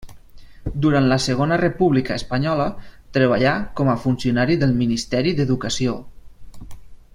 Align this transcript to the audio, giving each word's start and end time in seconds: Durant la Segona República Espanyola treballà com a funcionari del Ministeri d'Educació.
Durant 0.85 1.09
la 1.09 1.17
Segona 1.25 1.59
República 1.61 2.17
Espanyola 2.21 2.65
treballà 3.19 3.53
com 3.81 3.93
a 3.93 3.97
funcionari 4.07 4.57
del 4.65 4.75
Ministeri 4.83 5.37
d'Educació. 5.41 5.97